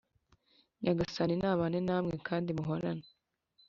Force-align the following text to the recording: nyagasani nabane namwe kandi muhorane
nyagasani 0.83 1.35
nabane 1.41 1.79
namwe 1.87 2.15
kandi 2.27 2.49
muhorane 2.57 3.05